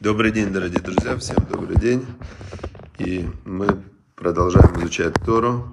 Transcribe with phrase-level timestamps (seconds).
[0.00, 2.06] Добрый день, дорогие друзья, всем добрый день.
[2.98, 3.82] И мы
[4.16, 5.68] продолжаем изучать Тору.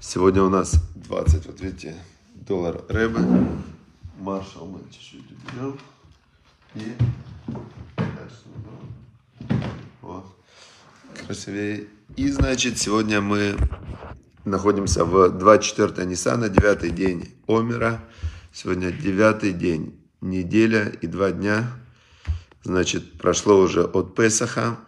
[0.00, 1.94] Сегодня у нас 20, вот видите,
[2.34, 3.20] доллар Рэбе.
[4.18, 5.78] Маршал мы чуть-чуть уберем.
[6.74, 6.92] И
[10.00, 10.26] вот.
[11.24, 11.86] Красивее.
[12.16, 13.56] И, значит, сегодня мы
[14.44, 18.00] находимся в 24 Ниссана, 9 день Омера.
[18.52, 21.70] Сегодня 9 день, неделя и два дня
[22.64, 24.78] Значит, прошло уже от Песаха.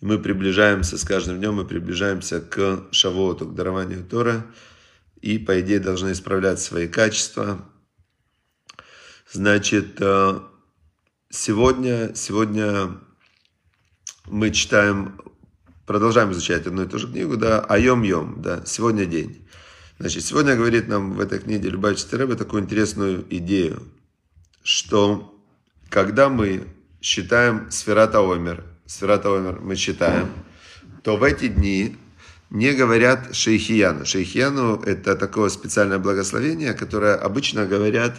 [0.00, 4.46] И мы приближаемся, с каждым днем мы приближаемся к Шавоту, к дарованию Тора.
[5.20, 7.64] И, по идее, должны исправлять свои качества.
[9.30, 10.40] Значит, э,
[11.30, 12.98] сегодня, сегодня
[14.26, 15.20] мы читаем,
[15.86, 19.48] продолжаем изучать одну и ту же книгу, да, Айом-Йом, да, сегодня день.
[19.98, 23.82] Значит, сегодня говорит нам в этой книге Любавич Рэбе такую интересную идею,
[24.64, 25.31] что
[25.92, 26.68] когда мы
[27.02, 30.30] считаем Сферата Омер, Сферата Омер мы считаем,
[31.02, 31.96] то в эти дни
[32.48, 34.06] не говорят Шейхияну.
[34.06, 38.16] Шейхияну– это такое специальное благословение, которое обычно говорят,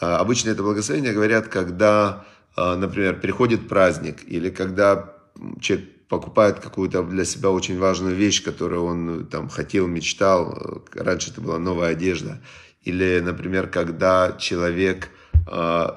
[0.00, 5.14] а, обычно это благословение говорят, когда, а, например, приходит праздник, или когда
[5.60, 11.40] человек покупает какую-то для себя очень важную вещь, которую он там хотел, мечтал, раньше это
[11.40, 12.40] была новая одежда,
[12.82, 15.21] или, например, когда человек– э,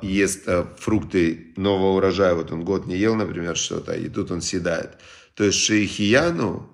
[0.01, 4.41] ест э, фрукты нового урожая, вот он год не ел, например, что-то, и тут он
[4.41, 4.97] съедает.
[5.35, 6.69] То есть шейхияну,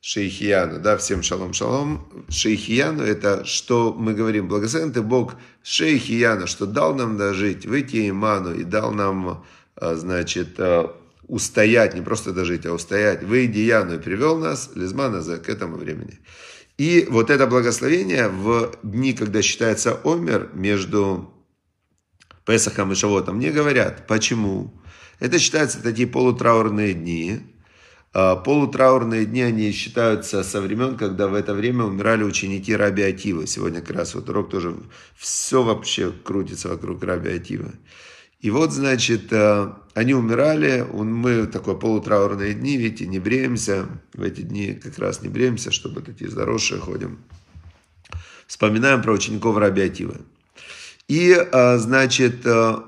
[0.00, 6.94] шейхияну, да, всем шалом-шалом, шейхияну это, что мы говорим, благословен ты Бог шейхияну, что дал
[6.94, 9.44] нам дожить, выйти иману и дал нам,
[9.76, 10.86] э, значит, э,
[11.28, 16.18] устоять, не просто дожить, а устоять, выйди Яну и привел нас, лизмана к этому времени.
[16.78, 21.32] И вот это благословение в дни, когда считается омер между
[22.44, 24.06] Песахом и Шавотом, не говорят.
[24.06, 24.72] Почему?
[25.20, 27.40] Это считаются такие полутраурные дни.
[28.14, 33.46] А, полутраурные дни, они считаются со времен, когда в это время умирали ученики Раби Атива.
[33.46, 34.76] Сегодня как раз вот урок тоже,
[35.16, 37.72] все вообще крутится вокруг Раби Атива.
[38.40, 44.42] И вот, значит, а, они умирали, мы такой полутраурные дни, видите, не бреемся, в эти
[44.42, 47.20] дни как раз не бреемся, чтобы такие заросшие ходим.
[48.46, 50.16] Вспоминаем про учеников Раби Атива.
[51.12, 52.84] И, а, значит, а,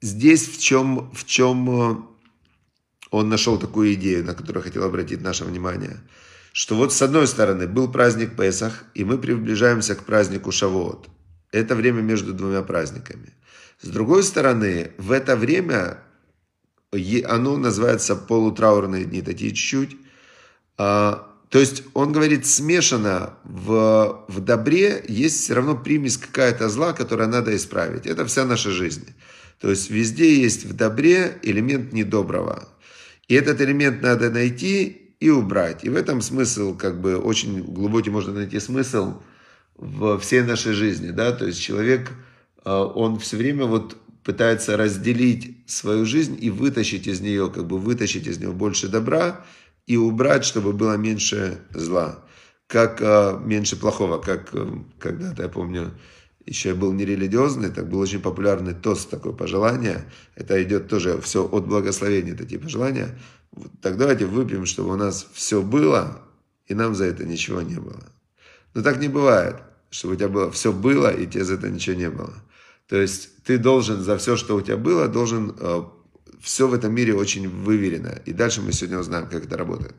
[0.00, 2.06] здесь в чем, в чем а,
[3.12, 6.00] он нашел такую идею, на которую хотел обратить наше внимание.
[6.52, 11.08] Что вот с одной стороны был праздник Песах, и мы приближаемся к празднику Шавуот.
[11.52, 13.32] Это время между двумя праздниками.
[13.80, 15.98] С другой стороны, в это время
[17.24, 19.96] оно называется полутраурные дни, такие чуть-чуть.
[21.50, 27.28] То есть он говорит, смешано в, в добре есть все равно примесь какая-то зла, которая
[27.28, 28.06] надо исправить.
[28.06, 29.14] Это вся наша жизнь.
[29.60, 32.68] То есть везде есть в добре элемент недоброго.
[33.28, 35.84] И этот элемент надо найти и убрать.
[35.84, 39.14] И в этом смысл, как бы очень глубокий можно найти смысл
[39.76, 41.10] в всей нашей жизни.
[41.10, 41.32] Да?
[41.32, 42.10] То есть человек,
[42.64, 47.78] э, он все время вот пытается разделить свою жизнь и вытащить из нее, как бы
[47.78, 49.44] вытащить из нее больше добра
[49.86, 52.24] и убрать, чтобы было меньше зла,
[52.66, 54.66] как э, меньше плохого, как э,
[54.98, 55.92] когда-то, я помню,
[56.44, 60.10] еще я был нерелигиозный, так был очень популярный тост, такое пожелание.
[60.34, 63.18] Это идет тоже все от благословения, такие пожелания.
[63.52, 66.22] Вот, так давайте выпьем, чтобы у нас все было,
[66.66, 68.02] и нам за это ничего не было.
[68.74, 69.56] Но так не бывает,
[69.90, 72.34] чтобы у тебя было, все было, и тебе за это ничего не было.
[72.88, 75.82] То есть ты должен за все, что у тебя было, должен э,
[76.46, 78.22] все в этом мире очень выверено.
[78.24, 79.96] И дальше мы сегодня узнаем, как это работает.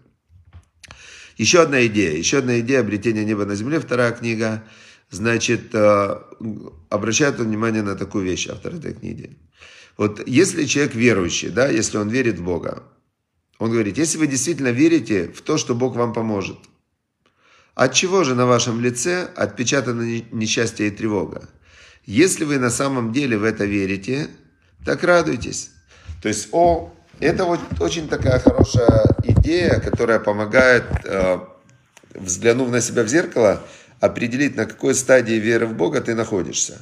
[1.36, 2.16] Еще одна идея.
[2.16, 3.82] Еще одна идея обретения неба на земле.
[3.82, 4.64] Вторая книга.
[5.10, 6.22] Значит, э,
[6.90, 9.38] обращает внимание на такую вещь, автор этой книги.
[9.98, 12.84] Вот если человек верующий, да, если он верит в Бога,
[13.60, 16.60] он говорит, если вы действительно верите в то, что Бог вам поможет,
[17.76, 21.50] от чего же на вашем лице отпечатано несчастье и тревога?
[22.06, 24.30] Если вы на самом деле в это верите,
[24.86, 25.72] так радуйтесь.
[26.22, 31.40] То есть о, это вот очень такая хорошая идея, которая помогает, э,
[32.14, 33.64] взглянув на себя в зеркало,
[34.00, 36.80] определить, на какой стадии веры в Бога ты находишься.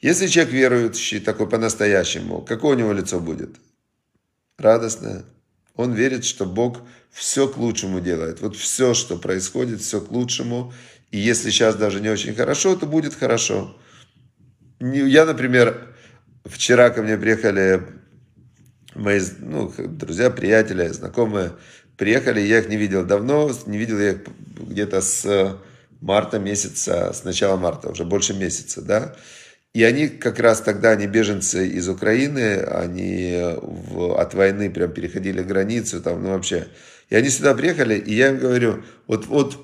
[0.00, 3.56] Если человек верующий такой по-настоящему, какое у него лицо будет?
[4.58, 5.24] Радостное.
[5.74, 6.78] Он верит, что Бог
[7.10, 8.40] все к лучшему делает.
[8.40, 10.72] Вот все, что происходит, все к лучшему.
[11.10, 13.76] И если сейчас даже не очень хорошо, то будет хорошо.
[14.80, 15.94] Я, например,
[16.44, 17.82] вчера ко мне приехали
[18.98, 21.52] мои ну, друзья, приятели, знакомые
[21.96, 24.18] приехали, я их не видел давно, не видел я их
[24.56, 25.58] где-то с
[26.00, 29.16] марта месяца, с начала марта, уже больше месяца, да.
[29.74, 35.42] И они как раз тогда, они беженцы из Украины, они в, от войны прям переходили
[35.42, 36.68] границу, там, ну вообще.
[37.10, 39.58] И они сюда приехали, и я им говорю, вот, вот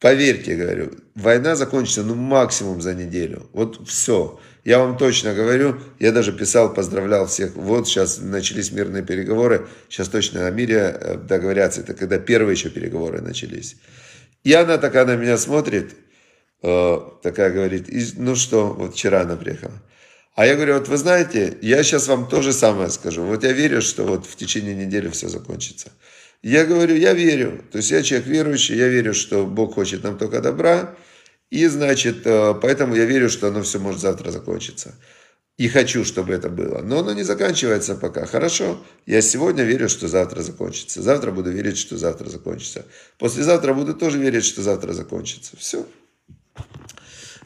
[0.00, 3.48] поверьте, говорю, война закончится ну максимум за неделю.
[3.52, 4.38] Вот все.
[4.68, 7.56] Я вам точно говорю, я даже писал, поздравлял всех.
[7.56, 11.80] Вот сейчас начались мирные переговоры, сейчас точно о мире э, договорятся.
[11.80, 13.76] Это когда первые еще переговоры начались.
[14.44, 15.94] И она такая на меня смотрит,
[16.62, 17.88] э, такая говорит,
[18.18, 19.72] ну что, вот вчера она приехала.
[20.34, 23.22] А я говорю, вот вы знаете, я сейчас вам то же самое скажу.
[23.22, 25.92] Вот я верю, что вот в течение недели все закончится.
[26.42, 27.64] Я говорю, я верю.
[27.72, 30.94] То есть я человек верующий, я верю, что Бог хочет нам только добра.
[31.50, 34.94] И, значит, э, поэтому я верю, что оно все может завтра закончиться.
[35.56, 36.82] И хочу, чтобы это было.
[36.82, 38.26] Но оно не заканчивается пока.
[38.26, 41.02] Хорошо, я сегодня верю, что завтра закончится.
[41.02, 42.86] Завтра буду верить, что завтра закончится.
[43.18, 45.56] Послезавтра буду тоже верить, что завтра закончится.
[45.56, 45.84] Все.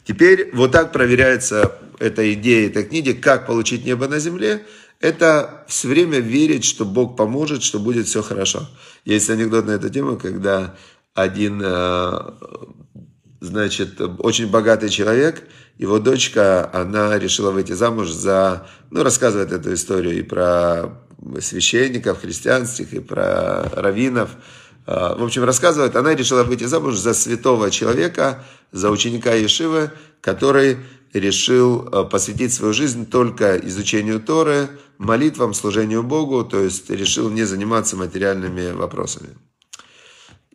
[0.05, 4.63] Теперь вот так проверяется эта идея этой книги, как получить небо на земле.
[4.99, 8.69] Это все время верить, что Бог поможет, что будет все хорошо.
[9.05, 10.75] Есть анекдот на эту тему, когда
[11.13, 12.31] один э,
[13.43, 15.43] значит, очень богатый человек,
[15.77, 20.97] его дочка, она решила выйти замуж за, ну, рассказывает эту историю и про
[21.41, 24.29] священников христианских, и про раввинов.
[24.85, 29.91] А, в общем, рассказывает, она решила выйти замуж за святого человека, за ученика Ешивы,
[30.21, 30.77] который
[31.13, 37.43] решил а, посвятить свою жизнь только изучению Торы, молитвам, служению Богу, то есть решил не
[37.43, 39.29] заниматься материальными вопросами.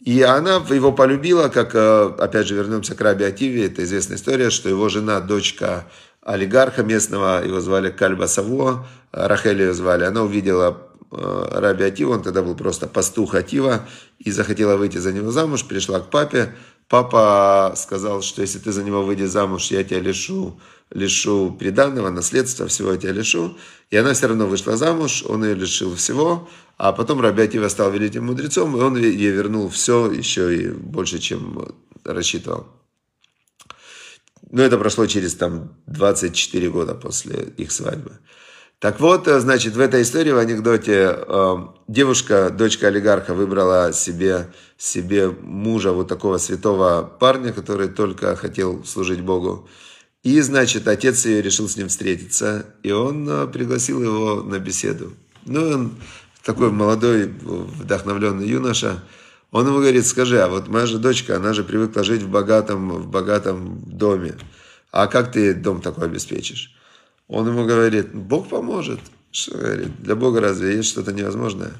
[0.09, 4.49] И она его полюбила, как, э, опять же, вернемся к Раби Ативе, это известная история,
[4.49, 5.85] что его жена, дочка
[6.23, 10.79] олигарха местного, его звали Кальба Саво, Рахель ее звали, она увидела
[11.13, 13.87] э, Раби Атива, он тогда был просто пастух Атива,
[14.19, 16.55] и захотела выйти за него замуж, пришла к папе.
[16.89, 20.59] Папа сказал, что если ты за него выйдешь замуж, я тебя лишу,
[20.91, 23.59] лишу приданного, наследства, всего я тебя лишу.
[23.91, 26.49] И она все равно вышла замуж, он ее лишил всего,
[26.79, 31.19] а потом Раби Акива стал великим мудрецом, и он ей вернул все еще и больше,
[31.19, 31.75] чем
[32.05, 32.67] рассчитывал.
[34.51, 38.19] Но это прошло через там 24 года после их свадьбы.
[38.81, 41.57] Так вот, значит, в этой истории, в анекдоте, э,
[41.89, 49.21] девушка, дочка олигарха, выбрала себе, себе мужа, вот такого святого парня, который только хотел служить
[49.21, 49.69] Богу.
[50.23, 55.13] И, значит, отец ее решил с ним встретиться, и он э, пригласил его на беседу.
[55.45, 55.95] Ну, он
[56.45, 59.03] такой молодой, вдохновленный юноша,
[59.51, 62.91] он ему говорит, скажи, а вот моя же дочка, она же привыкла жить в богатом,
[62.91, 64.37] в богатом доме.
[64.93, 66.78] А как ты дом такой обеспечишь?
[67.29, 69.01] Он ему говорит, Бог поможет.
[69.31, 70.01] Что говорит?
[70.03, 71.73] Для Бога разве есть что-то невозможное?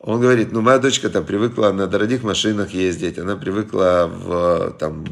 [0.00, 5.04] Он говорит, ну моя дочка там привыкла на дорогих машинах ездить, она привыкла в, там,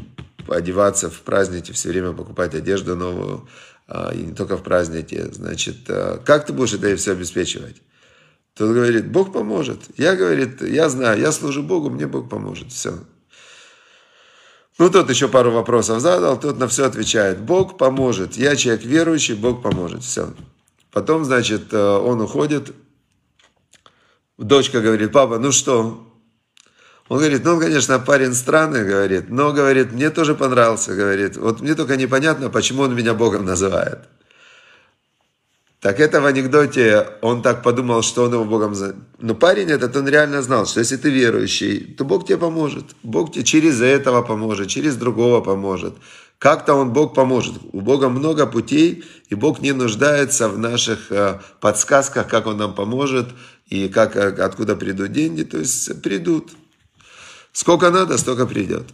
[0.47, 3.47] одеваться в праздники, все время покупать одежду новую,
[3.87, 5.29] а, и не только в праздники.
[5.31, 7.81] Значит, а, как ты будешь это все обеспечивать?
[8.55, 9.79] Тот говорит, Бог поможет.
[9.97, 12.71] Я, говорит, я знаю, я служу Богу, мне Бог поможет.
[12.71, 12.99] Все.
[14.77, 17.39] Ну, тот еще пару вопросов задал, тот на все отвечает.
[17.39, 18.35] Бог поможет.
[18.35, 20.03] Я человек верующий, Бог поможет.
[20.03, 20.33] Все.
[20.91, 22.73] Потом, значит, э, он уходит.
[24.37, 26.05] Дочка говорит, папа, ну что?
[27.07, 31.37] Он говорит, ну, конечно, парень странный, говорит, но, говорит, мне тоже понравился, говорит.
[31.37, 33.99] Вот мне только непонятно, почему он меня Богом называет.
[35.85, 38.73] Так это в анекдоте, он так подумал, что он его Богом...
[39.19, 42.95] Но парень этот, он реально знал, что если ты верующий, то Бог тебе поможет.
[43.03, 45.93] Бог тебе через этого поможет, через другого поможет.
[46.39, 47.53] Как-то он Бог поможет.
[47.71, 52.73] У Бога много путей, и Бог не нуждается в наших э, подсказках, как Он нам
[52.73, 53.27] поможет,
[53.67, 55.43] и как, э, откуда придут деньги.
[55.43, 56.49] То есть придут.
[57.51, 58.87] Сколько надо, столько придет.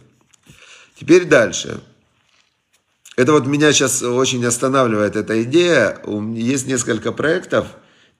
[1.00, 1.80] Теперь дальше.
[3.16, 6.00] Это вот меня сейчас очень останавливает эта идея.
[6.34, 7.66] Есть несколько проектов,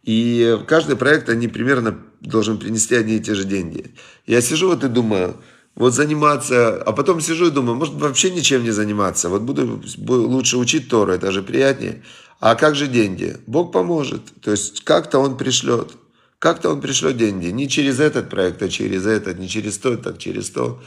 [0.03, 3.95] и каждый проект, они примерно должен принести одни и те же деньги.
[4.27, 5.37] Я сижу вот и думаю,
[5.75, 9.29] вот заниматься, а потом сижу и думаю, может вообще ничем не заниматься.
[9.29, 12.03] Вот буду, буду лучше учить Тору, это же приятнее.
[12.41, 13.37] А как же деньги?
[13.47, 14.23] Бог поможет.
[14.43, 15.93] То есть как-то Он пришлет.
[16.39, 17.47] Как-то Он пришлет деньги.
[17.47, 19.39] Не через этот проект, а через этот.
[19.39, 20.83] Не через то, так через то.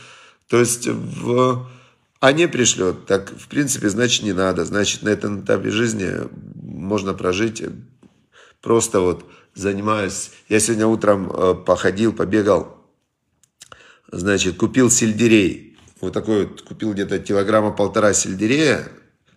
[0.50, 1.66] То есть в
[2.26, 4.66] а не пришлет, так в принципе, значит не надо.
[4.66, 6.10] Значит, на этом этапе жизни
[6.56, 7.62] можно прожить
[8.62, 10.32] просто вот занимаюсь.
[10.50, 12.78] Я сегодня утром э, походил, побегал,
[14.12, 15.78] значит, купил сельдерей.
[16.02, 18.88] Вот такой вот, купил где-то килограмма полтора сельдерея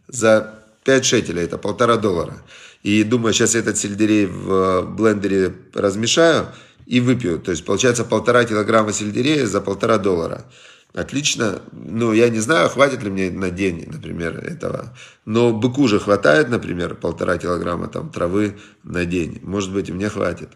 [0.06, 2.42] за 5 шекелей, это полтора доллара.
[2.82, 6.46] И думаю, сейчас этот сельдерей в блендере размешаю
[6.86, 7.38] и выпью.
[7.38, 10.46] То есть получается полтора килограмма сельдерея за полтора доллара.
[10.94, 11.62] Отлично.
[11.72, 14.96] Ну, я не знаю, хватит ли мне на день, например, этого.
[15.24, 19.38] Но быку же хватает, например, полтора килограмма там травы на день.
[19.42, 20.48] Может быть, мне хватит.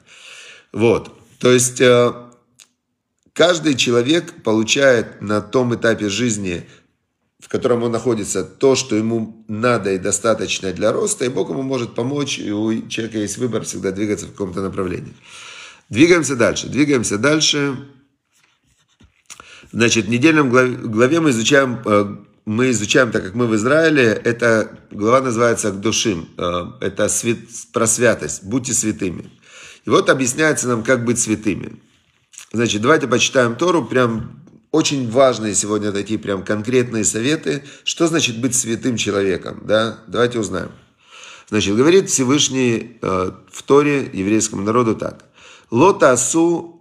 [0.72, 1.12] Вот.
[1.38, 2.12] То есть, э,
[3.34, 6.66] каждый человек получает на том этапе жизни,
[7.38, 11.62] в котором он находится, то, что ему надо и достаточно для роста, и Бог ему
[11.62, 15.12] может помочь, и у человека есть выбор всегда двигаться в каком-то направлении.
[15.90, 16.68] Двигаемся дальше.
[16.68, 17.76] Двигаемся дальше.
[19.72, 24.78] Значит, в недельном главе мы изучаем, э, мы изучаем, так как мы в Израиле, эта
[24.90, 27.38] глава называется «Гдушим», э, это свят,
[27.72, 29.30] про святость, будьте святыми.
[29.86, 31.80] И вот объясняется нам, как быть святыми.
[32.52, 38.54] Значит, давайте почитаем Тору, прям очень важные сегодня такие прям конкретные советы, что значит быть
[38.54, 40.70] святым человеком, да, давайте узнаем.
[41.48, 45.24] Значит, говорит Всевышний э, в Торе еврейскому народу так.
[45.70, 46.71] Лота асу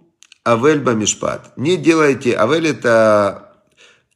[0.44, 1.52] Авель Бамишпат.
[1.56, 3.52] Не делайте, Авель это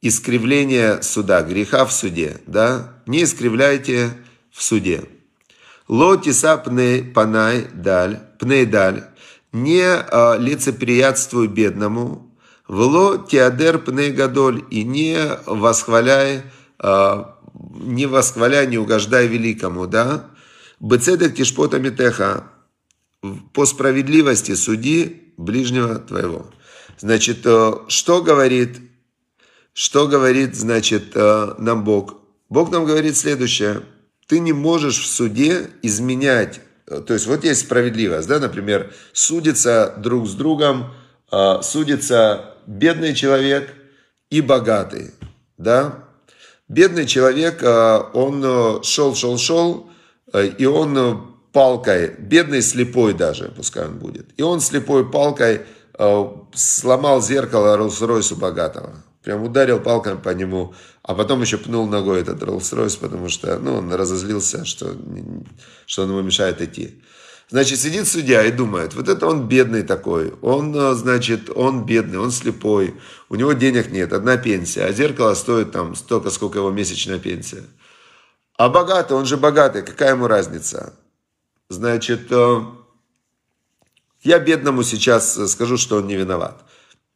[0.03, 2.95] искривление суда, греха в суде, да?
[3.07, 4.11] Не искривляйте
[4.51, 5.05] в суде.
[5.89, 9.05] Ло тиса пней панай даль, пней даль.
[9.53, 12.37] Не а, лицеприятствуй бедному.
[12.67, 14.65] Вло теадер пней гадоль.
[14.71, 15.17] И не
[15.47, 16.43] восхваляй,
[16.81, 20.31] а, не восхваляй, не угождай великому, да?
[20.81, 22.51] Бецедек тишпота митеха.
[23.53, 26.47] По справедливости суди ближнего твоего.
[26.99, 28.79] Значит, э, что говорит,
[29.73, 32.15] что говорит, значит, э, нам Бог?
[32.49, 33.83] Бог нам говорит следующее.
[34.27, 36.61] Ты не можешь в суде изменять.
[36.87, 40.95] Э, то есть вот есть справедливость, да, например, судится друг с другом,
[41.61, 43.75] судится бедный человек
[44.31, 45.11] и богатый,
[45.59, 46.05] да.
[46.69, 47.63] Бедный человек,
[48.15, 49.91] он шел, шел, шел,
[50.33, 54.27] и он палкой, бедный слепой даже, пускай он будет.
[54.37, 55.63] И он слепой палкой
[55.99, 59.03] э, сломал зеркало Роллс-Ройсу богатого.
[59.23, 63.77] Прям ударил палкой по нему, а потом еще пнул ногой этот Роллс-Ройс, потому что ну,
[63.77, 64.95] он разозлился, что,
[65.87, 67.03] что он ему мешает идти.
[67.49, 72.19] Значит, сидит судья и думает, вот это он бедный такой, он, э, значит, он бедный,
[72.19, 72.97] он слепой,
[73.31, 77.63] у него денег нет, одна пенсия, а зеркало стоит там столько, сколько его месячная пенсия.
[78.59, 80.93] А богатый, он же богатый, какая ему разница?
[81.69, 82.61] Значит, э,
[84.23, 86.65] я бедному сейчас скажу, что он не виноват.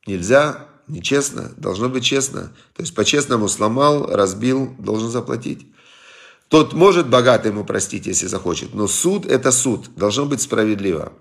[0.07, 2.53] Нельзя, нечестно, должно быть честно.
[2.75, 5.67] То есть по-честному сломал, разбил, должен заплатить.
[6.49, 11.13] Тот может богатый ему простить, если захочет, но суд– это суд, должно быть справедливо.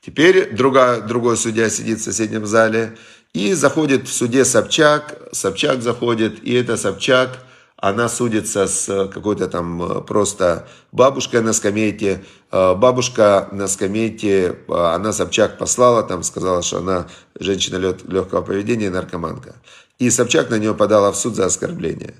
[0.00, 2.98] Теперь другая, другой судья сидит в соседнем зале
[3.32, 7.43] и заходит в суде Собчак, Собчак заходит, и это Собчак–
[7.84, 12.24] она судится с какой-то там э, просто бабушкой на скамейке.
[12.50, 18.88] Э, бабушка на скамейке, э, она Собчак послала, там сказала, что она женщина легкого поведения,
[18.88, 19.56] наркоманка.
[19.98, 22.14] И Собчак на нее подала в суд за оскорбление.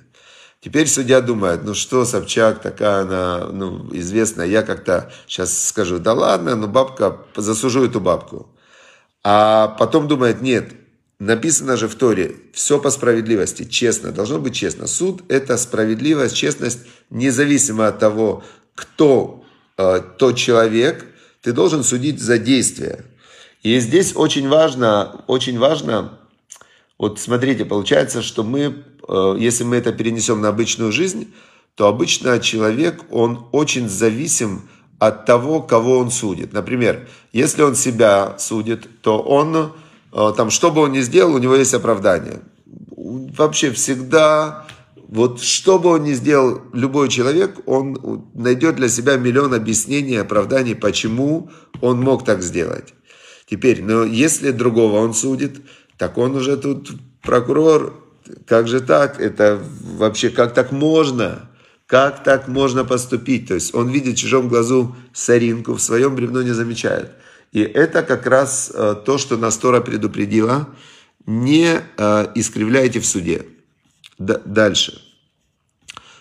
[0.60, 6.12] Теперь судья думает, ну что, Собчак такая, она ну, известная, я как-то сейчас скажу, да
[6.12, 8.54] ладно, ну бабка, засужу эту бабку.
[9.22, 10.74] А потом думает, нет,
[11.20, 14.86] Написано же в Торе, все по справедливости, честно, должно быть честно.
[14.86, 18.42] Суд– это справедливость, честность, независимо от того,
[18.74, 19.44] кто
[19.78, 21.06] э, тот человек,
[21.40, 23.04] ты должен судить за действия.
[23.62, 26.18] И здесь очень важно, очень важно,
[26.98, 31.32] вот смотрите, получается, что мы, э, если мы это перенесем на обычную жизнь,
[31.76, 34.68] то обычно человек, он очень зависим
[34.98, 36.52] от того, кого он судит.
[36.52, 39.72] Например, если он себя судит, то он
[40.14, 42.40] там, что бы он ни сделал, у него есть оправдание.
[42.96, 44.64] Вообще всегда,
[45.08, 50.76] вот что бы он ни сделал, любой человек, он найдет для себя миллион объяснений, оправданий,
[50.76, 52.94] почему он мог так сделать.
[53.50, 55.60] Теперь, но если другого он судит,
[55.98, 58.00] так он уже тут прокурор,
[58.46, 61.50] как же так, это вообще, как так можно?
[61.86, 63.48] Как так можно поступить?
[63.48, 67.10] То есть он видит в чужом глазу соринку, в своем бревно не замечает.
[67.54, 70.68] И это как раз э, то, что нас Тора предупредила.
[71.24, 73.46] Не э, искривляйте в суде.
[74.18, 75.00] Дальше.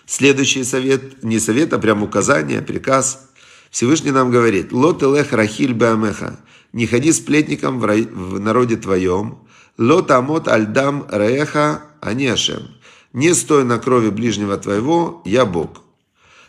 [0.06, 3.30] Следующий совет, не совет, а прям указание, приказ.
[3.70, 6.38] Всевышний нам говорит, «Лот элех рахиль беамеха»
[6.72, 12.76] «Не ходи сплетником в, рай, в народе твоем, лот амот альдам раеха аниашем»
[13.12, 15.83] «Не стой на крови ближнего твоего, я Бог».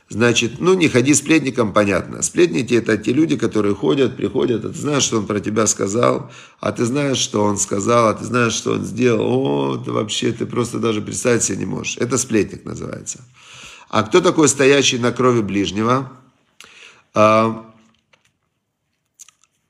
[0.07, 2.21] Значит, ну не ходи сплетником, понятно.
[2.21, 6.31] Сплетники это те люди, которые ходят, приходят, а ты знаешь, что он про тебя сказал,
[6.59, 9.25] а ты знаешь, что он сказал, а ты знаешь, что он сделал.
[9.25, 11.97] О, ты вообще, ты просто даже представить себе не можешь.
[11.97, 13.23] Это сплетник называется.
[13.89, 16.11] А кто такой стоящий на крови ближнего?
[17.15, 17.65] А,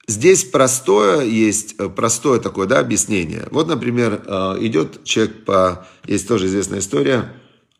[0.07, 3.47] Здесь простое есть, э, простое такое да, объяснение.
[3.49, 5.87] Вот, например, э, идет человек по...
[6.05, 7.33] Есть тоже известная история,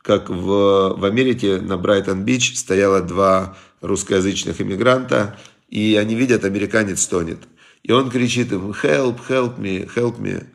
[0.05, 7.39] как в, в Америке на Брайтон-Бич стояло два русскоязычных иммигранта, и они видят, американец тонет.
[7.81, 10.45] И он кричит им «help, help me, help me».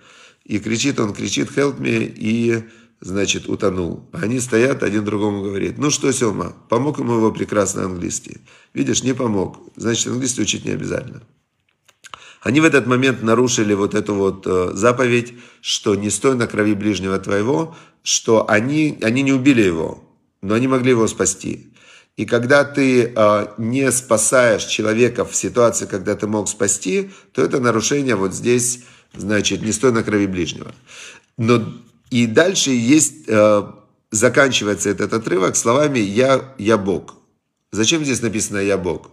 [0.45, 2.63] И кричит, он кричит «help me», и,
[3.01, 4.09] значит, утонул.
[4.13, 8.39] Они стоят, один другому говорит, ну что, Сема, помог ему его прекрасно английский.
[8.73, 9.59] Видишь, не помог.
[9.75, 11.23] Значит, английский учить не обязательно.
[12.41, 16.75] Они в этот момент нарушили вот эту вот э, заповедь, что не стой на крови
[16.75, 20.03] ближнего твоего, что они, они не убили его,
[20.43, 21.73] но они могли его спасти.
[22.17, 27.61] И когда ты э, не спасаешь человека в ситуации, когда ты мог спасти, то это
[27.61, 28.81] нарушение вот здесь,
[29.15, 30.75] значит, не стой на крови ближнего.
[31.39, 31.63] Но
[32.11, 33.63] и дальше есть, э,
[34.11, 37.17] заканчивается этот отрывок словами «я, я Бог».
[37.73, 39.11] Зачем здесь написано «я Бог»?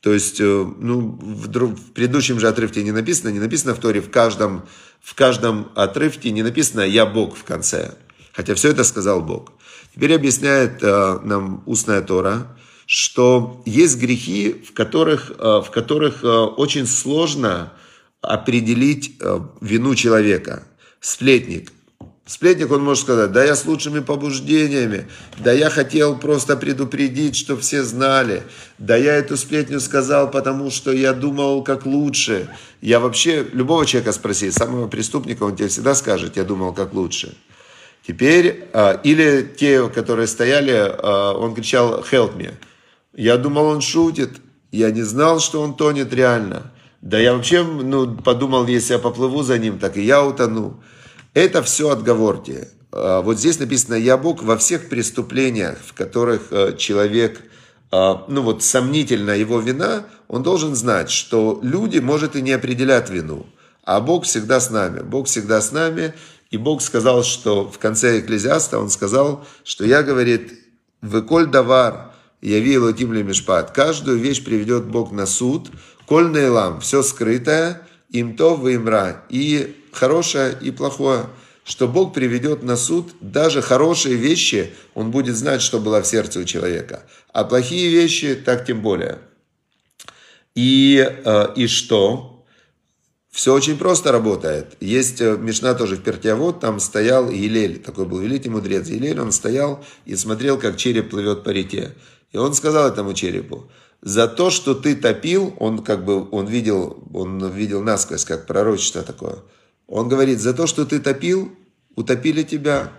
[0.00, 4.00] То есть, э, ну, в, в предыдущем же отрывке не написано, не написано в Торе,
[4.00, 4.68] в каждом,
[5.00, 7.96] в каждом отрывке не написано «я Бог» в конце.
[8.38, 9.50] Хотя все это сказал Бог.
[9.92, 12.46] Теперь объясняет э, нам устная Тора,
[12.86, 17.72] что есть грехи, в которых, э, в которых э, очень сложно
[18.20, 20.62] определить э, вину человека.
[21.00, 21.72] Сплетник.
[22.26, 27.62] Сплетник, он может сказать, да я с лучшими побуждениями, да я хотел просто предупредить, чтобы
[27.62, 28.44] все знали,
[28.78, 32.48] да я эту сплетню сказал, потому что я думал как лучше.
[32.82, 37.36] Я вообще, любого человека спроси, самого преступника, он тебе всегда скажет, я думал как лучше.
[38.08, 42.54] Теперь, а, или те, которые стояли, а, он кричал «help me».
[43.12, 44.30] Я думал, он шутит,
[44.72, 46.72] я не знал, что он тонет реально.
[47.02, 50.82] Да я вообще ну, подумал, если я поплыву за ним, так и я утону.
[51.34, 52.68] Это все отговорки.
[52.92, 57.42] А, вот здесь написано «Я Бог» во всех преступлениях, в которых человек,
[57.92, 63.44] ну вот сомнительна его вина, он должен знать, что люди, может, и не определят вину,
[63.84, 65.00] а Бог всегда с нами.
[65.00, 66.14] Бог всегда с нами,
[66.50, 70.52] и Бог сказал, что в конце Экклезиаста, Он сказал, что я, говорит,
[71.02, 73.72] «Выколь давар, яви Элотим мишпат».
[73.72, 75.70] Каждую вещь приведет Бог на суд,
[76.06, 81.26] коль нейлам, все скрытое, им то вы имра, и хорошее, и плохое,
[81.64, 86.40] что Бог приведет на суд даже хорошие вещи, Он будет знать, что было в сердце
[86.40, 89.18] у человека, а плохие вещи так тем более.
[90.54, 92.37] И, э, и что?
[93.30, 94.76] Все очень просто работает.
[94.80, 98.88] Есть э, Мишна тоже в Пертиавод, там стоял Елель, такой был великий мудрец.
[98.88, 101.94] Елель, он стоял и смотрел, как череп плывет по реке.
[102.32, 107.02] И он сказал этому черепу, за то, что ты топил, он как бы, он видел,
[107.12, 109.38] он видел насквозь, как пророчество такое.
[109.86, 111.52] Он говорит, за то, что ты топил,
[111.96, 112.92] утопили тебя.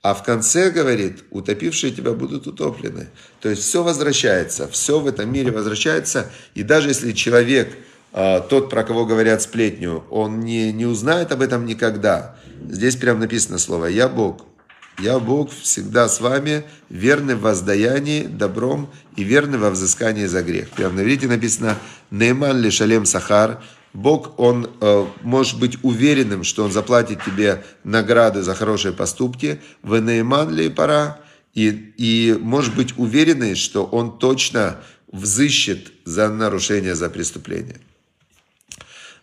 [0.00, 3.10] А в конце говорит, утопившие тебя будут утоплены.
[3.40, 6.30] То есть все возвращается, все в этом мире возвращается.
[6.54, 7.76] И даже если человек,
[8.12, 12.36] тот, про кого говорят сплетню, он не, не узнает об этом никогда.
[12.68, 14.46] Здесь прям написано слово «Я Бог».
[14.98, 20.68] Я Бог всегда с вами, верный в воздаянии добром и верный во взыскании за грех.
[20.70, 21.78] Прямо на видите написано
[22.10, 23.62] «Нейман ли шалем сахар».
[23.94, 29.60] Бог, Он э, может быть уверенным, что Он заплатит тебе награды за хорошие поступки.
[29.82, 31.18] В Нейман ли пора.
[31.54, 34.78] И, и может быть уверенный, что Он точно
[35.10, 37.80] взыщет за нарушение, за преступление.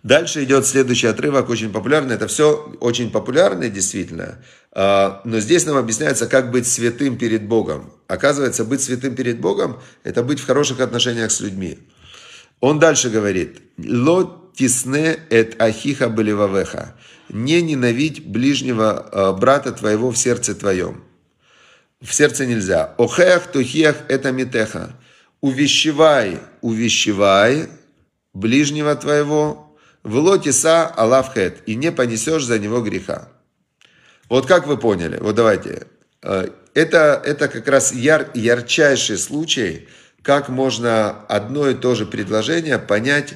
[0.04, 2.16] Дальше идет следующий отрывок, очень популярный.
[2.16, 4.42] Это все очень популярное, действительно.
[4.72, 7.92] А, но здесь нам объясняется, как быть святым перед Богом.
[8.08, 11.80] Оказывается, быть святым перед Богом– это быть в хороших отношениях с людьми.
[12.62, 16.96] Он дальше говорит, «Ло тисне эт ахиха болевавеха»–
[17.30, 21.04] «Не ненавидь ближнего а, брата твоего в сердце твоем».
[22.02, 22.96] В сердце нельзя.
[22.98, 24.96] «Охех тухех это митеха»–
[25.42, 27.70] «Увещевай, увещевай
[28.34, 29.69] ближнего твоего
[30.04, 33.30] в лотиса алавхет, и не понесешь за него греха.
[34.30, 35.18] Вот как вы поняли?
[35.18, 35.88] Вот давайте.
[36.22, 39.88] Э, это, это как раз яр, ярчайший случай,
[40.22, 43.36] как можно одно и то же предложение понять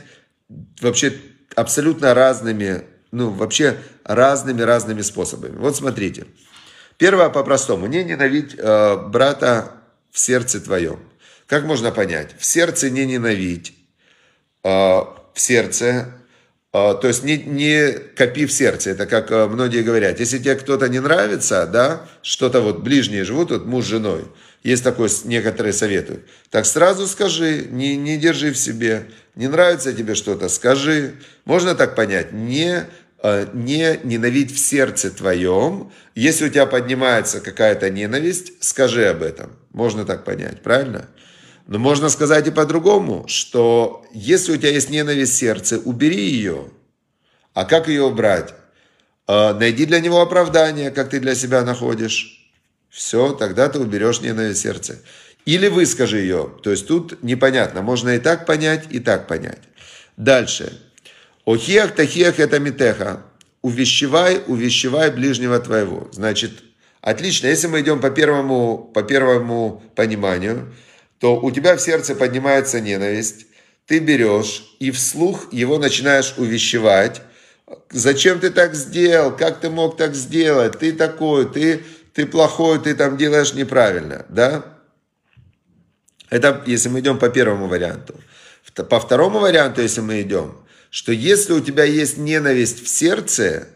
[0.82, 1.20] вообще
[1.56, 5.58] абсолютно разными, ну вообще разными-разными способами.
[5.58, 6.26] Вот смотрите.
[6.98, 7.88] Первое по-простому.
[7.88, 9.72] Не ненавидь э, брата
[10.12, 11.00] в сердце твоем.
[11.48, 12.36] Как можно понять?
[12.38, 13.74] В сердце не ненавидь.
[14.64, 16.14] Э, в сердце
[16.74, 20.20] то есть не, не копи в сердце, это как а, многие говорят.
[20.20, 24.26] Если тебе кто-то не нравится, да, что-то вот ближние живут, вот муж с женой,
[24.64, 26.26] есть такое, некоторые советуют.
[26.50, 29.06] Так сразу скажи, не, не держи в себе.
[29.36, 31.14] Не нравится тебе что-то, скажи.
[31.46, 32.34] Можно так понять?
[32.34, 32.88] Не,
[33.22, 35.92] а, не ненавидь в сердце твоем.
[36.16, 39.52] Если у тебя поднимается какая-то ненависть, скажи об этом.
[39.74, 41.08] Можно так понять, правильно?
[41.68, 46.70] Но можно сказать и по-другому, что если у тебя есть ненависть в сердце, убери ее.
[47.54, 48.54] А как ее убрать?
[49.28, 52.52] А, найди для него оправдание, как ты для себя находишь.
[52.90, 55.00] Все, тогда ты уберешь ненависть в сердце.
[55.46, 56.52] Или выскажи ее.
[56.64, 57.82] То есть тут непонятно.
[57.82, 59.62] Можно и так понять, и так понять.
[60.18, 60.80] Дальше.
[61.46, 63.24] Охиях тахиях это митеха.
[63.62, 66.10] Увещевай, увещевай ближнего твоего.
[66.12, 66.52] Значит,
[67.02, 67.48] отлично.
[67.48, 70.74] Если мы идем по первому, по первому пониманию,
[71.24, 73.46] то у тебя в сердце поднимается ненависть.
[73.86, 77.22] Ты берешь и вслух его начинаешь увещевать.
[77.92, 79.34] Зачем ты так сделал?
[79.34, 80.80] Как ты мог так сделать?
[80.80, 81.82] Ты такой, ты,
[82.14, 84.26] ты плохой, ты там делаешь неправильно.
[84.28, 84.66] Да?
[86.30, 88.20] Это если мы идем по первому варианту.
[88.90, 90.54] По второму варианту, если мы идем,
[90.90, 93.70] что если у тебя есть ненависть в сердце,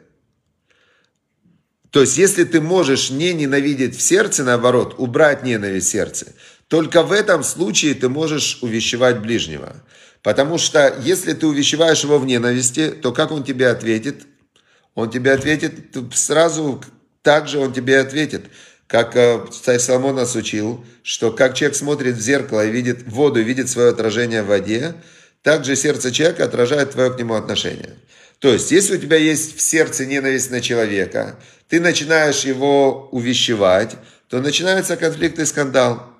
[1.92, 6.34] то есть если ты можешь не ненавидеть в сердце, наоборот, убрать ненависть в сердце,
[6.68, 9.76] только в этом случае ты можешь увещевать ближнего.
[10.22, 14.26] Потому что если ты увещеваешь его в ненависти, то как он тебе ответит?
[14.96, 16.84] Он тебе ответит сразу,
[17.22, 18.46] так же он тебе ответит.
[18.88, 23.42] Как э, царь Соломон нас учил, что как человек смотрит в зеркало и видит воду,
[23.42, 24.96] видит свое отражение в воде,
[25.44, 27.96] также сердце человека отражает твое к нему отношение.
[28.40, 33.96] То есть, если у тебя есть в сердце ненависть на человека, ты начинаешь его увещевать,
[34.30, 36.17] то начинается конфликт и скандал.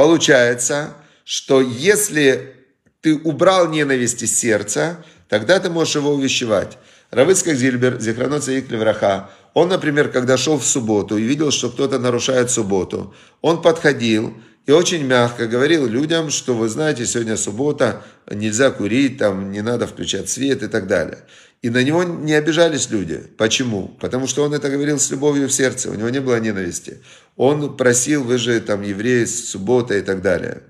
[0.00, 2.54] Получается, что если
[3.02, 6.78] ты убрал ненависть из сердца, тогда ты можешь его увещевать.
[7.10, 12.50] Равыцкак Зильбер, Зихраноца Иклевраха, он, например, когда шел в субботу и видел, что кто-то нарушает
[12.50, 14.32] субботу, он подходил
[14.66, 19.86] и очень мягко говорил людям, что вы знаете, сегодня суббота, нельзя курить, там не надо
[19.86, 21.18] включать свет и так далее.
[21.62, 23.18] И на него не обижались люди.
[23.36, 23.88] Почему?
[24.00, 27.02] Потому что он это говорил с любовью в сердце, у него не было ненависти.
[27.36, 30.62] Он просил, вы же там евреи, суббота и так далее.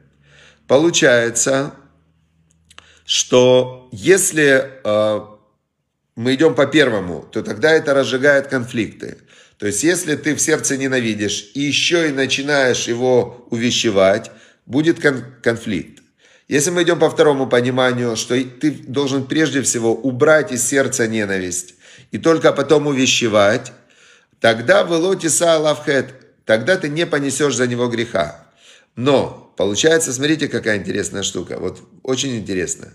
[0.66, 1.74] Получается,
[3.05, 5.20] что если э,
[6.16, 9.18] мы идем по первому, то тогда это разжигает конфликты.
[9.61, 14.31] То есть, если ты в сердце ненавидишь и еще и начинаешь его увещевать,
[14.64, 16.03] будет кон- конфликт.
[16.49, 21.75] Если мы идем по второму пониманию, что ты должен прежде всего убрать из сердца ненависть
[22.11, 23.73] и только потом увещевать,
[24.40, 26.14] тогда в Элотиса Аллахет,
[26.46, 28.49] тогда ты не понесешь за него греха.
[28.96, 31.59] Но, получается, смотрите, какая интересная штука.
[31.61, 32.94] Вот очень интересно.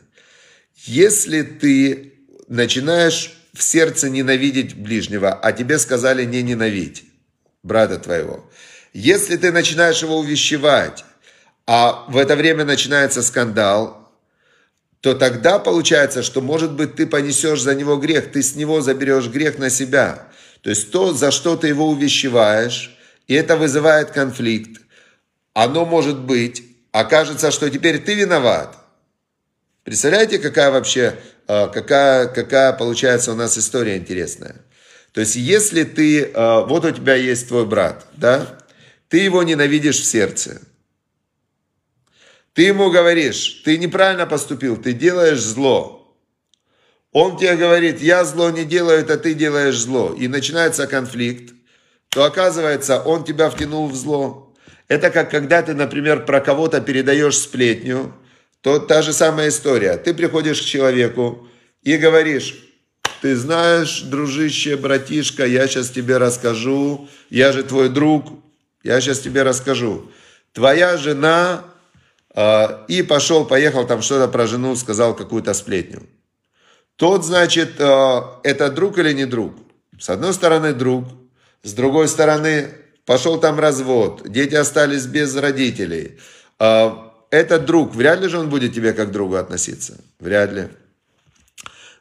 [0.85, 2.13] Если ты
[2.47, 7.05] начинаешь в сердце ненавидеть ближнего, а тебе сказали не ненавидеть
[7.63, 8.49] брата твоего.
[8.93, 11.03] Если ты начинаешь его увещевать,
[11.65, 14.11] а в это время начинается скандал,
[15.01, 19.27] то тогда получается, что, может быть, ты понесешь за него грех, ты с него заберешь
[19.27, 20.27] грех на себя.
[20.61, 24.81] То есть то, за что ты его увещеваешь, и это вызывает конфликт,
[25.53, 28.77] оно может быть, окажется, что теперь ты виноват.
[29.83, 34.55] Представляете, какая вообще какая, какая получается у нас история интересная.
[35.11, 38.57] То есть, если ты, а, вот у тебя есть твой брат, да,
[39.07, 40.61] ты его ненавидишь в сердце.
[42.53, 46.17] Ты ему говоришь, ты неправильно поступил, ты делаешь зло.
[47.11, 50.13] Он тебе говорит, я зло не делаю, это ты делаешь зло.
[50.17, 51.53] И начинается конфликт,
[52.09, 54.53] то оказывается, он тебя втянул в зло.
[54.87, 58.13] Это как когда ты, например, про кого-то передаешь сплетню,
[58.65, 59.95] то та же самая история.
[59.95, 61.47] Ты приходишь к человеку
[61.83, 62.55] и говоришь,
[63.21, 68.25] ты знаешь, дружище, братишка, я сейчас тебе расскажу, я же твой друг,
[68.81, 70.09] я сейчас тебе расскажу.
[70.51, 71.63] Твоя жена,
[72.33, 76.01] э, и пошел, поехал там что-то про жену, сказал какую-то сплетню.
[76.95, 79.53] Тот, значит, э, это друг или не друг?
[79.99, 81.05] С одной стороны друг,
[81.61, 82.69] с другой стороны
[83.05, 86.17] пошел там развод, дети остались без родителей.
[86.59, 87.04] Э,
[87.35, 89.97] этот друг, вряд ли же он будет тебе как другу относиться.
[90.19, 90.67] Вряд ли.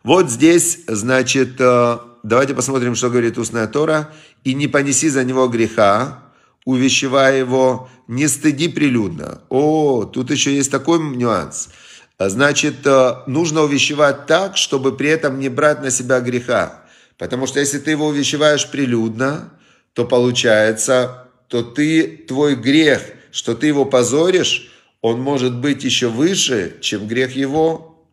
[0.03, 4.13] Вот здесь, значит, э, давайте посмотрим, что говорит устная Тора.
[4.45, 6.23] «И не понеси за него греха,
[6.67, 9.41] увещевая его, не стыди прилюдно».
[9.49, 11.71] О, тут еще есть такой нюанс.
[12.19, 16.85] Значит, э, нужно увещевать так, чтобы при этом не брать на себя греха.
[17.19, 19.53] Потому что если ты его увещеваешь прилюдно,
[19.95, 24.71] то получается, то ты, твой грех, что ты его позоришь,
[25.05, 28.09] он может быть еще выше, чем грех его.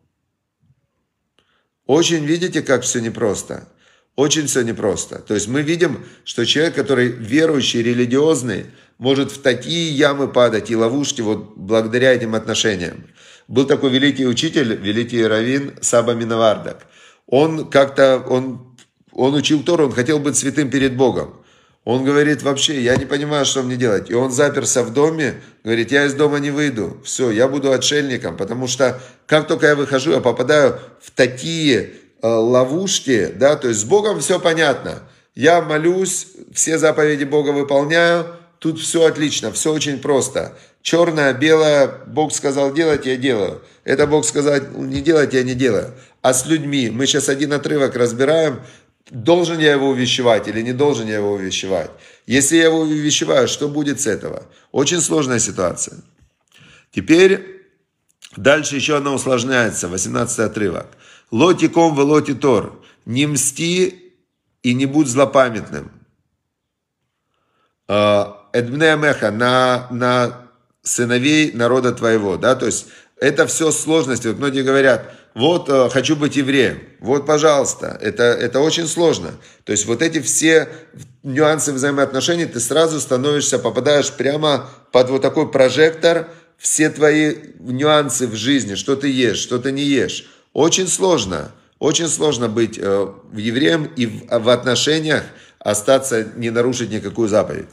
[1.86, 3.66] Очень видите, как все непросто.
[4.14, 5.20] Очень все непросто.
[5.20, 8.66] То есть мы видим, что человек, который верующий, религиозный,
[8.98, 13.06] может в такие ямы падать и ловушки вот благодаря этим отношениям.
[13.48, 16.86] Был такой великий учитель, великий раввин Саба Миновардак.
[17.26, 18.76] Он как-то, он,
[19.12, 21.41] он учил Тору, он хотел быть святым перед Богом.
[21.84, 24.08] Он говорит, вообще, я не понимаю, что мне делать.
[24.08, 27.00] И он заперся в доме, говорит, я из дома не выйду.
[27.04, 31.90] Все, я буду отшельником, потому что как только я выхожу, я попадаю в такие
[32.22, 35.02] э, ловушки, да, то есть с Богом все понятно.
[35.34, 38.26] Я молюсь, все заповеди Бога выполняю,
[38.60, 40.56] тут все отлично, все очень просто.
[40.82, 43.62] Черное, белое, Бог сказал делать, я делаю.
[43.82, 45.94] Это Бог сказал не делать, я не делаю.
[46.22, 48.60] А с людьми, мы сейчас один отрывок разбираем,
[49.10, 51.90] Должен я его увещевать или не должен я его увещевать?
[52.26, 54.44] Если я его увещеваю, что будет с этого?
[54.70, 55.98] Очень сложная ситуация.
[56.92, 57.62] Теперь
[58.36, 60.86] дальше еще она усложняется, 18 отрывок.
[61.30, 62.80] Лоти ком в лоти тор.
[63.04, 64.14] Не мсти
[64.62, 65.90] и не будь злопамятным.
[67.88, 70.48] А, Эдмне меха на, на
[70.82, 72.36] сыновей народа твоего.
[72.36, 72.54] Да?
[72.54, 72.86] То есть
[73.16, 74.28] это все сложности.
[74.28, 79.32] Вот многие говорят, вот э, хочу быть евреем, вот, пожалуйста, это, это очень сложно.
[79.64, 80.68] То есть вот эти все
[81.22, 88.34] нюансы взаимоотношений, ты сразу становишься, попадаешь прямо под вот такой прожектор, все твои нюансы в
[88.34, 90.26] жизни, что ты ешь, что ты не ешь.
[90.52, 95.24] Очень сложно, очень сложно быть э, евреем и в, в отношениях
[95.58, 97.68] остаться, не нарушить никакую заповедь.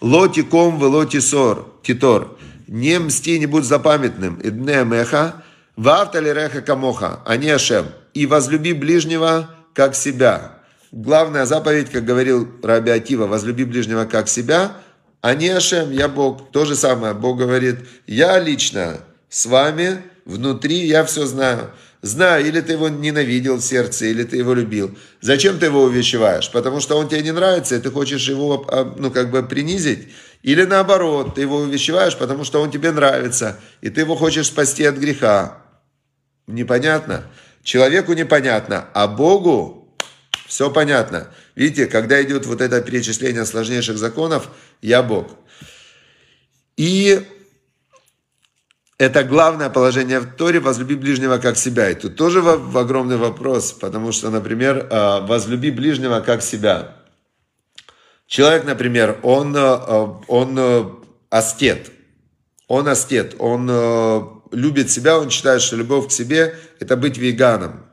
[0.00, 2.36] Лоти ком в лоти сор, титор.
[2.66, 4.38] Не мсти, не будь запамятным.
[4.42, 5.42] Идне меха,
[5.78, 7.86] Вавтали реха камоха, а не Ашем.
[8.12, 10.58] И возлюби ближнего, как себя.
[10.90, 14.72] Главная заповедь, как говорил Раби Атива, возлюби ближнего, как себя,
[15.20, 16.50] а не Ашем, я Бог.
[16.50, 17.76] То же самое, Бог говорит,
[18.08, 21.70] я лично с вами, внутри, я все знаю.
[22.02, 24.98] Знаю, или ты его ненавидел в сердце, или ты его любил.
[25.20, 26.50] Зачем ты его увещеваешь?
[26.50, 30.08] Потому что он тебе не нравится, и ты хочешь его, а, ну, как бы принизить.
[30.42, 34.84] Или наоборот, ты его увещеваешь, потому что он тебе нравится, и ты его хочешь спасти
[34.84, 35.67] от греха.
[36.48, 37.24] Непонятно.
[37.62, 39.94] Человеку непонятно, а Богу
[40.46, 41.28] все понятно.
[41.54, 44.48] Видите, когда идет вот это перечисление сложнейших законов,
[44.80, 45.28] я Бог.
[46.78, 47.22] И
[48.96, 51.90] это главное положение в Торе, возлюби ближнего как себя.
[51.90, 56.96] И тут тоже огромный вопрос, потому что, например, э, возлюби ближнего как себя.
[58.26, 60.84] Человек, например, он, э, он э,
[61.28, 61.92] астет,
[62.68, 63.68] он астет, он
[64.52, 67.84] любит себя, он считает, что любовь к себе– это быть веганом.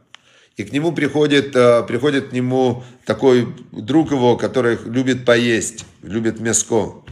[0.58, 6.40] И к нему приходит, э, приходит к нему такой друг его, который любит поесть, любит
[6.40, 7.04] мяско.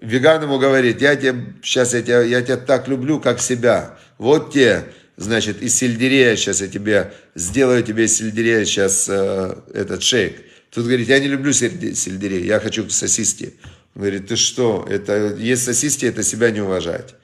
[0.00, 3.98] Веган ему говорит, я тебе, сейчас я тебя, я тебя так люблю, как себя.
[4.18, 10.02] Вот те, значит, из сельдерея сейчас я тебе, сделаю тебе из сельдерея сейчас э, этот
[10.02, 10.42] шейк.
[10.70, 13.54] Тут говорит, я не люблю сельдерей, я хочу сосиски.
[13.94, 17.14] Он говорит, ты что, это, есть сосиски, это себя не уважать.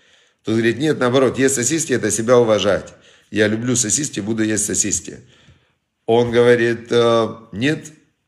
[0.47, 2.95] Тут говорит, нет, наоборот, есть сосиски, это себя уважать.
[3.33, 5.19] Я люблю сосиски, буду есть сосиски.
[6.07, 7.87] Он говорит, «Э, нет,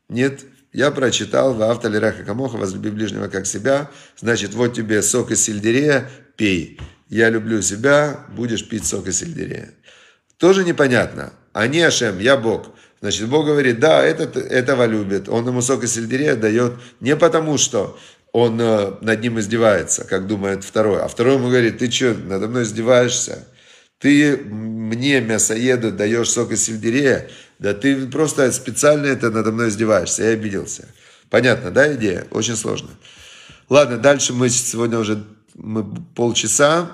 [0.09, 0.41] нет,
[0.73, 3.89] я прочитал в автолераха камоха, возлюби ближнего как себя.
[4.17, 6.77] Значит, вот тебе сок из сельдерея, пей.
[7.07, 9.73] Я люблю себя, будешь пить сок из сельдерея.
[10.37, 11.31] Тоже непонятно.
[11.55, 12.75] Не Ашем, я Бог.
[12.99, 15.29] Значит, Бог говорит, да, этот этого любит.
[15.29, 17.97] Он ему сок из сельдерея дает не потому, что
[18.31, 21.01] он э, над ним издевается, как думает второй.
[21.01, 23.47] А второй ему говорит, ты что, надо мной издеваешься?
[23.97, 30.23] Ты мне, мясоеду, даешь сок из сельдерея, да ты просто специально это надо мной издеваешься.
[30.23, 30.87] Я обиделся.
[31.29, 32.25] Понятно, да, идея?
[32.31, 32.89] Очень сложно.
[33.67, 35.23] Ладно, дальше мы сегодня уже
[35.55, 35.83] мы
[36.15, 36.91] полчаса.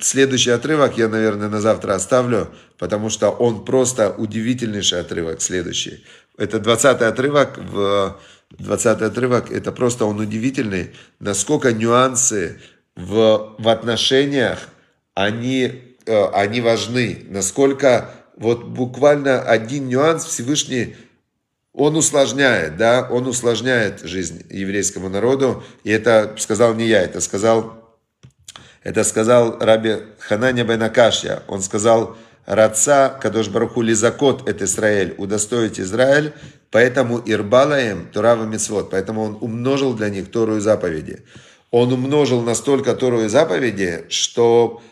[0.00, 6.04] Следующий отрывок я, наверное, на завтра оставлю, потому что он просто удивительнейший отрывок следующий.
[6.38, 8.18] Это 20 отрывок в
[8.56, 12.60] 20 отрывок, это просто он удивительный, насколько нюансы
[12.96, 14.68] в, в отношениях,
[15.14, 20.96] они, э, они важны, насколько вот буквально один нюанс Всевышний,
[21.72, 27.98] он усложняет, да, он усложняет жизнь еврейскому народу, и это сказал не я, это сказал,
[28.82, 32.16] это сказал Раби Хананя Бенакашья, он сказал,
[32.48, 36.32] Раца Кадош Баруху Лизакот это Израиль, удостоить Израиль,
[36.70, 41.24] поэтому Ирбалаем Турава Мицвод, поэтому он умножил для них Тору и заповеди.
[41.70, 44.82] Он умножил настолько Тору и заповеди, что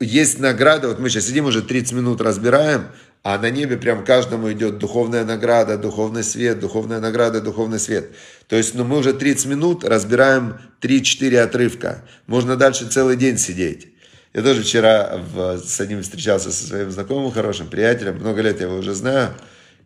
[0.00, 2.86] есть награда, вот мы сейчас сидим уже 30 минут разбираем,
[3.22, 8.10] а на небе прям каждому идет духовная награда, духовный свет, духовная награда, духовный свет.
[8.48, 12.04] То есть, ну, мы уже 30 минут разбираем 3-4 отрывка.
[12.26, 13.91] Можно дальше целый день сидеть.
[14.34, 18.66] Я тоже вчера в, с одним встречался со своим знакомым, хорошим приятелем, много лет я
[18.66, 19.34] его уже знаю.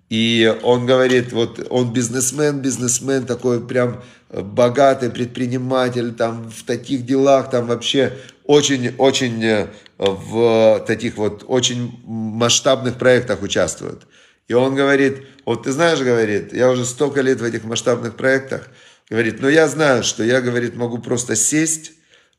[0.09, 7.51] И он говорит, вот он бизнесмен, бизнесмен такой прям богатый предприниматель, там в таких делах,
[7.51, 8.13] там вообще
[8.45, 9.67] очень-очень э,
[9.99, 14.03] в таких вот очень масштабных проектах участвует.
[14.47, 18.69] И он говорит, вот ты знаешь, говорит, я уже столько лет в этих масштабных проектах,
[19.11, 21.95] говорит, но я знаю, что я, говорит, могу просто сесть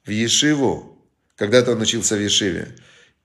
[0.05, 0.96] в Ешиву,
[1.37, 2.75] когда-то он учился в Ешиве,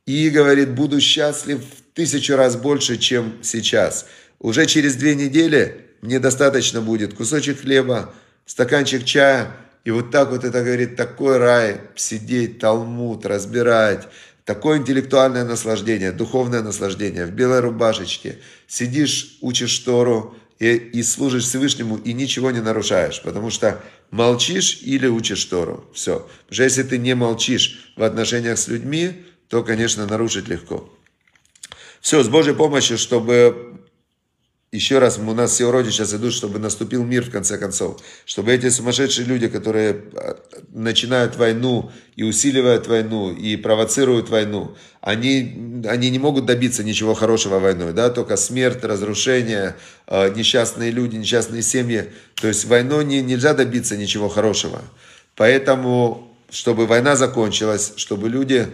[0.07, 4.07] и, говорит, буду счастлив в тысячу раз больше, чем сейчас.
[4.39, 8.15] Уже через две недели мне достаточно будет кусочек хлеба,
[8.47, 14.09] стаканчик чая, и вот так вот это, говорит, такой рай, сидеть, талмуд, разбирать,
[14.45, 17.27] Такое интеллектуальное наслаждение, духовное наслаждение.
[17.27, 23.21] В белой рубашечке сидишь, учишь Тору и, и служишь Всевышнему, и ничего не нарушаешь.
[23.23, 25.85] Потому что молчишь или учишь Тору.
[25.93, 26.21] Все.
[26.21, 30.89] Потому что если ты не молчишь в отношениях с людьми, то, конечно, нарушить легко.
[32.01, 33.81] Все, с Божьей помощью, чтобы
[34.73, 38.01] еще раз, у нас все вроде сейчас идут, чтобы наступил мир в конце концов.
[38.25, 40.39] Чтобы эти сумасшедшие люди, которые а,
[40.71, 47.59] начинают войну и усиливают войну и провоцируют войну, они, они не могут добиться ничего хорошего
[47.59, 52.11] войной, да, только смерть, разрушение, а, несчастные люди, несчастные семьи.
[52.37, 54.81] То есть войной не, нельзя добиться ничего хорошего.
[55.37, 58.69] Поэтому, чтобы война закончилась, чтобы люди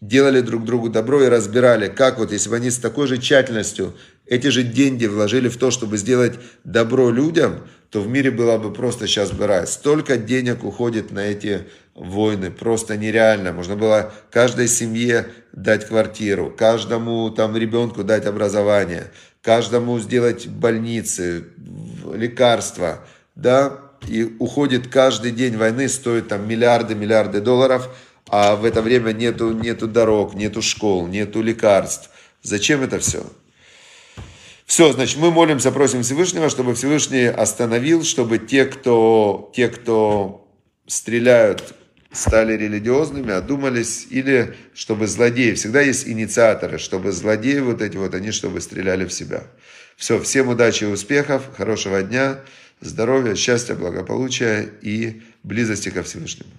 [0.00, 3.94] делали друг другу добро и разбирали, как вот, если бы они с такой же тщательностью
[4.26, 8.72] эти же деньги вложили в то, чтобы сделать добро людям, то в мире было бы
[8.72, 9.66] просто сейчас бы рай.
[9.66, 13.52] Столько денег уходит на эти войны, просто нереально.
[13.52, 21.44] Можно было каждой семье дать квартиру, каждому там ребенку дать образование, каждому сделать больницы,
[22.12, 27.88] лекарства, да, и уходит каждый день войны, стоит там миллиарды, миллиарды долларов,
[28.28, 32.10] а в это время нету, нету дорог, нету школ, нету лекарств.
[32.42, 33.24] Зачем это все?
[34.66, 40.48] Все, значит, мы молимся, просим Всевышнего, чтобы Всевышний остановил, чтобы те, кто, те, кто
[40.86, 41.74] стреляют,
[42.12, 48.30] стали религиозными, одумались, или чтобы злодеи, всегда есть инициаторы, чтобы злодеи вот эти вот, они
[48.30, 49.44] чтобы стреляли в себя.
[49.96, 52.40] Все, всем удачи и успехов, хорошего дня,
[52.80, 56.50] здоровья, счастья, благополучия и близости ко Всевышнему.